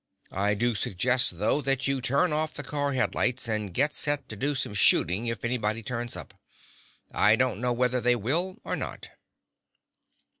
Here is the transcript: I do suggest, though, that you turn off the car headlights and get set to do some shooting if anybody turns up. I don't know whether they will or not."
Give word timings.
I 0.33 0.55
do 0.55 0.73
suggest, 0.73 1.37
though, 1.37 1.61
that 1.61 1.87
you 1.87 2.01
turn 2.01 2.33
off 2.33 2.55
the 2.55 2.63
car 2.63 2.93
headlights 2.93 3.47
and 3.47 3.71
get 3.71 3.93
set 3.93 4.27
to 4.29 4.35
do 4.35 4.55
some 4.55 4.73
shooting 4.73 5.27
if 5.27 5.45
anybody 5.45 5.83
turns 5.83 6.15
up. 6.15 6.33
I 7.11 7.35
don't 7.35 7.61
know 7.61 7.71
whether 7.71 8.01
they 8.01 8.15
will 8.15 8.57
or 8.63 8.75
not." 8.75 9.09